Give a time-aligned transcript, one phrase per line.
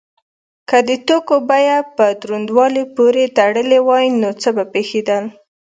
[0.69, 5.23] که د توکو بیه په دروندوالي پورې تړلی وای نو څه به پیښیدل؟